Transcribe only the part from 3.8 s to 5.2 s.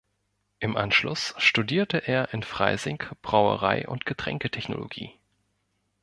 und Getränketechnologie.